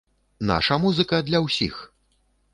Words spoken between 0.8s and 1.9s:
музыка для ўсіх!